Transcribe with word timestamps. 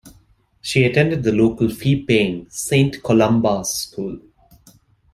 She 0.61 0.83
attended 0.83 1.21
the 1.21 1.31
local 1.31 1.69
fee 1.69 2.03
paying 2.03 2.49
Saint 2.49 3.03
Columba's 3.03 3.69
School. 3.83 4.19